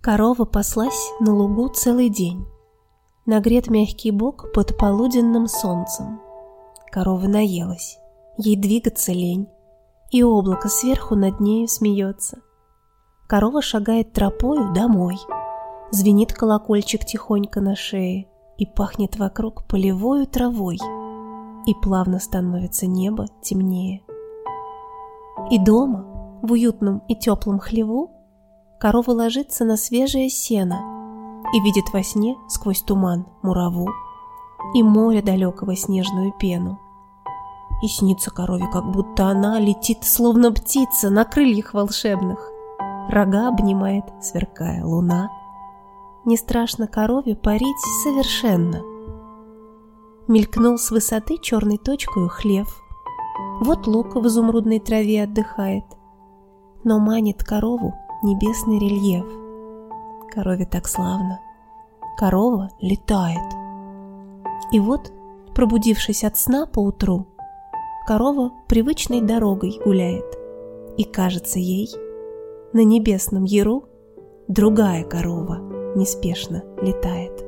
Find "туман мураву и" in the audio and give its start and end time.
32.82-34.82